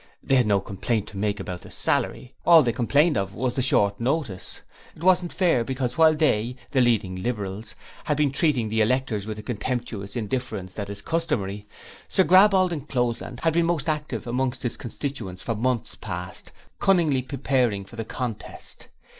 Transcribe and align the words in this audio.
They 0.23 0.33
had 0.33 0.47
no 0.47 0.59
complaint 0.59 1.05
to 1.09 1.17
make 1.17 1.39
about 1.39 1.61
the 1.61 1.69
salary, 1.69 2.33
all 2.43 2.63
they 2.63 2.73
complained 2.73 3.17
of 3.17 3.35
was 3.35 3.53
the 3.53 3.61
short 3.61 3.99
notice. 3.99 4.59
It 4.95 5.03
wasn't 5.03 5.31
fair 5.31 5.63
because 5.63 5.95
while 5.95 6.15
they 6.15 6.55
the 6.71 6.81
leading 6.81 7.17
Liberals 7.21 7.75
had 8.05 8.17
been 8.17 8.31
treating 8.31 8.69
the 8.69 8.81
electors 8.81 9.27
with 9.27 9.37
the 9.37 9.43
contemptuous 9.43 10.15
indifference 10.15 10.73
that 10.73 10.89
is 10.89 11.03
customary, 11.03 11.67
Sir 12.09 12.23
Graball 12.23 12.69
D'Encloseland 12.69 13.41
had 13.41 13.53
been 13.53 13.67
most 13.67 13.87
active 13.87 14.25
amongst 14.25 14.63
his 14.63 14.75
constituents 14.75 15.43
for 15.43 15.53
months 15.53 15.93
past, 15.93 16.51
cunningly 16.79 17.21
preparing 17.21 17.85
for 17.85 17.95
the 17.95 18.03
contest. 18.03 18.87